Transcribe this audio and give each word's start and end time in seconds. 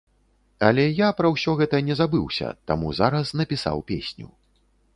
Але 0.69 0.85
я 0.99 1.09
пра 1.19 1.27
ўсё 1.33 1.51
гэта 1.59 1.81
не 1.89 1.97
забыўся, 2.01 2.47
таму 2.71 2.87
зараз 3.03 3.35
напісаў 3.43 3.77
песню. 3.93 4.27